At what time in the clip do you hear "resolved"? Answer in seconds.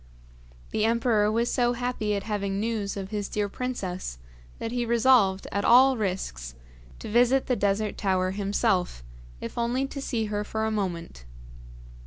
4.83-5.45